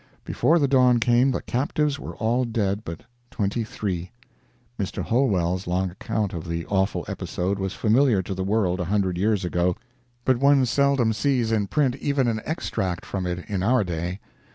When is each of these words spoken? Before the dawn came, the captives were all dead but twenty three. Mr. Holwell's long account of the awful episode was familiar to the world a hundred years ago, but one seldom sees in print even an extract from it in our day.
Before 0.25 0.57
the 0.57 0.67
dawn 0.67 0.99
came, 0.99 1.29
the 1.29 1.43
captives 1.43 1.99
were 1.99 2.15
all 2.15 2.43
dead 2.43 2.83
but 2.83 3.03
twenty 3.29 3.63
three. 3.63 4.09
Mr. 4.79 5.03
Holwell's 5.03 5.67
long 5.67 5.91
account 5.91 6.33
of 6.33 6.47
the 6.47 6.65
awful 6.65 7.05
episode 7.07 7.59
was 7.59 7.73
familiar 7.73 8.23
to 8.23 8.33
the 8.33 8.43
world 8.43 8.79
a 8.79 8.85
hundred 8.85 9.15
years 9.19 9.45
ago, 9.45 9.75
but 10.25 10.37
one 10.37 10.65
seldom 10.65 11.13
sees 11.13 11.51
in 11.51 11.67
print 11.67 11.95
even 11.97 12.27
an 12.27 12.41
extract 12.45 13.05
from 13.05 13.27
it 13.27 13.47
in 13.47 13.61
our 13.61 13.83
day. 13.83 14.19